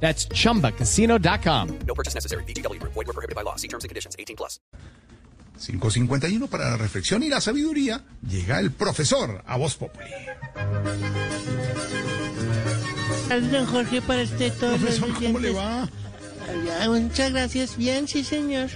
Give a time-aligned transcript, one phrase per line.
[0.00, 1.68] That's chumbacasino.com.
[1.86, 2.44] No purchase necessary.
[2.44, 2.80] BGW.
[2.82, 3.56] Void were prohibited by law.
[3.56, 4.14] See terms and conditions.
[4.18, 4.60] 18 plus.
[5.58, 10.04] 551 para la reflexión y la sabiduría llega el profesor a Voz Populi.
[13.50, 15.56] Don Jorge, para usted todos Profesor, los ¿cómo le oyentes.
[15.56, 15.88] va?
[16.82, 17.76] Ah, Muchas gracias.
[17.76, 18.68] Bien, sí, señor.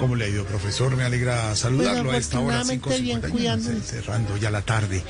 [0.00, 0.96] ¿Cómo le ha ido, profesor?
[0.96, 3.80] Me alegra saludarlo Pues, a esta hora, afortunadamente, bien 5.51, cuidándome.
[3.80, 5.04] cerrando ya la tarde.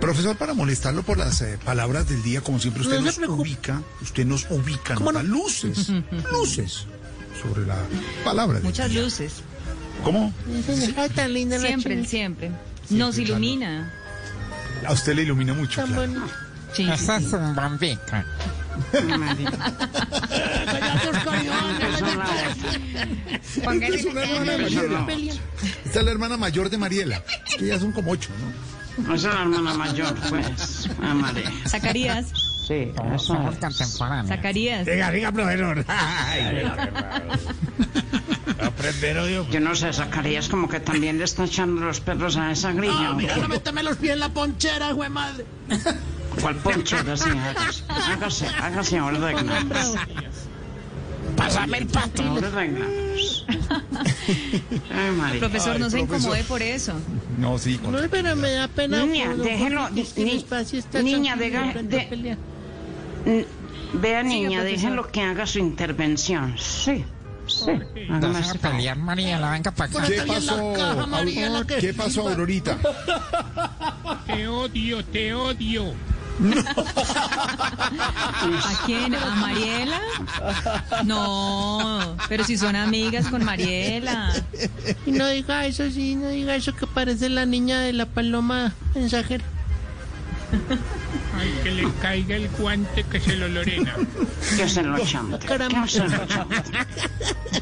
[0.00, 3.82] Profesor, para molestarlo por las eh, palabras del día, como siempre usted No nos ubica,
[4.00, 5.34] usted nos ubica, ¿Cómo nos da no?
[5.36, 5.88] luces,
[6.32, 6.86] luces
[7.42, 7.76] sobre la
[8.24, 9.02] palabra del Muchas día.
[9.02, 9.34] luces.
[10.02, 10.32] ¿Cómo?
[10.66, 10.94] Sí, señor.
[11.00, 12.50] Ay, tan linda la Siempre, siempre.
[12.90, 13.22] Nos claro.
[13.30, 13.92] ilumina.
[14.86, 16.10] A usted le ilumina mucho, Tan claro.
[16.12, 16.36] bonita.
[16.72, 17.98] Sí, sí, sí.
[23.56, 25.06] Esta es una hermana de Mariela.
[25.84, 27.22] Esta es la hermana mayor de Mariela.
[27.48, 29.14] Es que ya son como ocho, ¿no?
[29.14, 30.88] Esa es la hermana mayor, pues.
[31.02, 31.50] Ah, María.
[31.68, 32.26] Zacarías,
[32.66, 33.58] Sí, eso es.
[33.58, 34.28] contemporáneos.
[34.28, 34.86] Zacarías.
[34.86, 35.84] Diga, diga, profesor.
[38.62, 39.46] Aprender, Dios.
[39.50, 43.12] Yo no sé, Zacarías como que también le está echando los perros a esa grilla.
[43.12, 43.48] ¿o qué?
[43.48, 45.44] méteme los pies en la ponchera, güey madre.
[46.40, 47.02] ¿Cuál ponchera?
[47.02, 47.30] Hágase,
[47.88, 49.34] hágase, hágase ahora de.
[51.36, 51.88] Pásame el.
[54.90, 55.40] Ay, María.
[55.40, 56.20] Profesor, no Ay, se profesor.
[56.20, 56.92] incomode por eso.
[57.38, 59.04] No, sí, con- No, pero me da pena.
[59.04, 59.88] Niña, déjelo,
[61.02, 62.38] niña, a pelear.
[63.94, 64.64] Vea, niña, profesor.
[64.64, 66.56] déjenlo que haga su intervención.
[66.58, 67.04] Sí,
[67.46, 67.64] sí.
[68.40, 68.58] Ese favor.
[68.76, 70.06] pelear, Mariela, venga para acá.
[70.06, 70.72] ¿Qué pasó?
[70.74, 72.28] caja, Mariela, ¿Qué pasó.
[72.28, 72.78] Aurorita?
[74.26, 75.92] Te odio, te odio.
[78.24, 79.14] ¿A quién?
[79.14, 80.00] ¿A Mariela?
[81.04, 84.32] No, pero si son amigas con Mariela.
[85.06, 88.74] Y no diga eso, sí, no diga eso que parece la niña de la paloma
[88.94, 89.44] mensajera.
[91.36, 93.94] Ay, que le caiga el guante que se lo lorena.
[94.56, 95.46] Que se lo chante.
[95.46, 95.84] Caramba.
[95.84, 96.62] Que se lo chante.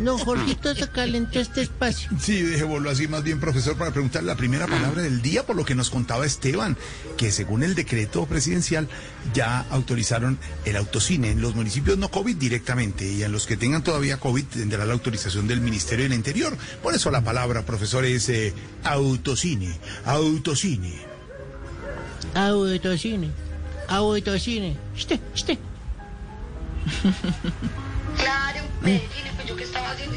[0.00, 2.10] No, Jorgito se calentó este espacio.
[2.20, 5.65] Sí, dejémoslo así más bien, profesor, para preguntar la primera palabra del día, por lo
[5.65, 6.76] que nos contaba Esteban,
[7.16, 8.88] que según el decreto presidencial
[9.32, 13.84] ya autorizaron el autocine en los municipios no COVID directamente y en los que tengan
[13.84, 16.56] todavía COVID tendrá la autorización del Ministerio del Interior.
[16.82, 18.53] Por eso la palabra, profesor, es eh,
[18.84, 21.12] autocine, autocine.
[22.34, 23.31] Autocine.
[23.88, 24.76] Autocine.
[24.97, 25.59] Este, este.
[28.16, 30.16] Claro, Medellín, pues yo qué estaba haciendo.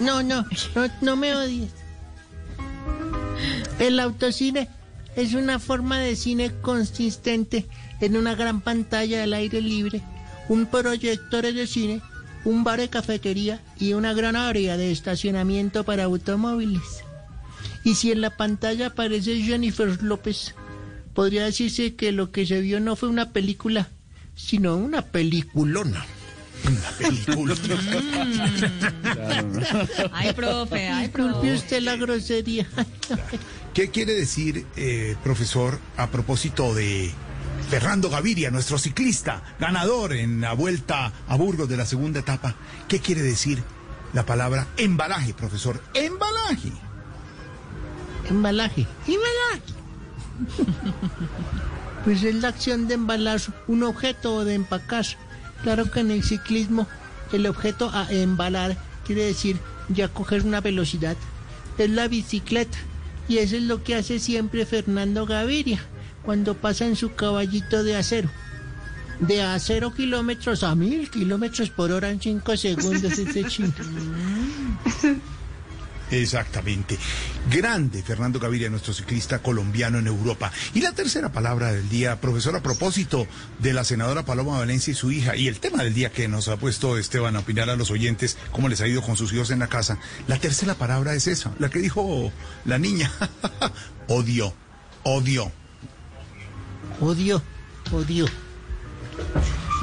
[0.00, 1.70] No, no, no, no me odies.
[3.78, 4.68] El autocine
[5.16, 7.66] es una forma de cine consistente
[8.00, 10.02] en una gran pantalla al aire libre,
[10.48, 12.00] un proyector de cine,
[12.44, 17.03] un bar de cafetería y una gran área de estacionamiento para automóviles.
[17.84, 20.54] Y si en la pantalla aparece Jennifer López,
[21.14, 23.88] podría decirse que lo que se vio no fue una película,
[24.34, 26.04] sino una peliculona.
[26.66, 27.54] Una película.
[30.12, 31.54] Ay, profe, ay, Disculpe profe.
[31.54, 32.66] usted la grosería.
[33.74, 37.12] ¿Qué quiere decir, eh, profesor, a propósito de
[37.68, 42.54] Fernando Gaviria, nuestro ciclista, ganador en la vuelta a Burgos de la segunda etapa?
[42.88, 43.62] ¿Qué quiere decir
[44.14, 45.82] la palabra embalaje, profesor?
[45.92, 46.72] Embalaje.
[48.28, 48.86] Embalaje.
[49.06, 49.74] Embalaje.
[52.04, 55.06] Pues es la acción de embalar un objeto o de empacar.
[55.62, 56.86] Claro que en el ciclismo
[57.32, 58.76] el objeto a embalar
[59.06, 59.58] quiere decir
[59.88, 61.16] ya coger una velocidad.
[61.78, 62.78] Es la bicicleta.
[63.28, 65.80] Y eso es lo que hace siempre Fernando Gaviria
[66.22, 68.30] cuando pasa en su caballito de acero.
[69.20, 73.72] De a cero kilómetros a mil kilómetros por hora en cinco segundos ese chino.
[76.10, 76.98] Exactamente.
[77.50, 80.52] Grande Fernando Gaviria, nuestro ciclista colombiano en Europa.
[80.74, 83.26] Y la tercera palabra del día, profesor, a propósito
[83.58, 86.48] de la senadora Paloma Valencia y su hija, y el tema del día que nos
[86.48, 89.50] ha puesto Esteban a opinar a los oyentes, cómo les ha ido con sus hijos
[89.50, 89.98] en la casa.
[90.28, 92.32] La tercera palabra es esa, la que dijo
[92.64, 93.10] la niña.
[94.08, 94.54] odio,
[95.02, 95.50] odio.
[97.00, 97.42] Odio,
[97.92, 98.26] odio.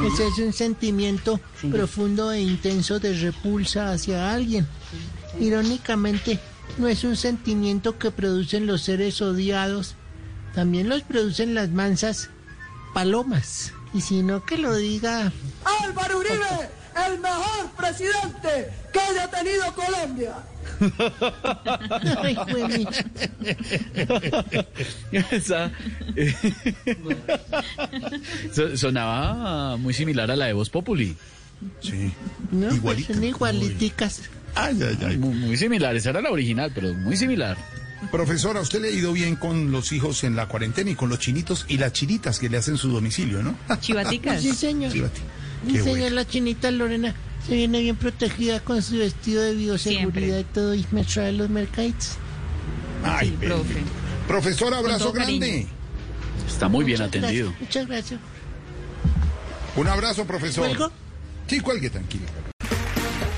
[0.05, 1.39] Ese es un sentimiento
[1.71, 4.67] profundo e intenso de repulsa hacia alguien.
[5.39, 6.39] Irónicamente,
[6.77, 9.95] no es un sentimiento que producen los seres odiados,
[10.53, 12.29] también los producen las mansas
[12.93, 13.73] palomas.
[13.93, 15.31] Y si no que lo diga
[15.83, 16.69] Álvaro Uribe,
[17.07, 20.35] el mejor presidente que haya tenido Colombia.
[22.21, 22.37] Ay.
[25.11, 25.71] Esa,
[26.15, 26.35] eh,
[28.53, 31.15] so- sonaba muy similar a la de Voz Populi.
[31.81, 32.11] Sí.
[32.51, 33.13] No, pues Igualita.
[33.13, 34.21] son igualiticas.
[34.55, 35.17] Ay, ay, ay.
[35.17, 37.57] Muy, muy similar, esa era la original, pero muy similar.
[38.11, 41.09] Profesora, ¿a usted le ha ido bien con los hijos en la cuarentena y con
[41.09, 43.55] los chinitos y las chinitas que le hacen su domicilio, no?
[43.79, 44.41] Chivaticas.
[44.41, 44.89] Sí, señor.
[44.97, 45.21] Bati.
[45.67, 46.09] Sí, señor, bueno.
[46.15, 47.13] la chinita Lorena
[47.47, 50.39] se viene bien protegida con su vestido de bioseguridad Siempre.
[50.39, 52.13] y todo y me trae los mercaditos.
[53.03, 53.49] Ay, Sí, ven.
[53.49, 53.75] profe.
[54.27, 55.67] Profesor, abrazo grande.
[56.47, 57.47] Está muy bien Muchas atendido.
[57.49, 58.19] gracias, muchas gracias.
[59.75, 60.65] Un abrazo, profesor.
[60.67, 60.91] ¿Cuelgo?
[61.47, 62.25] Sí, cuelgue, tranquilo.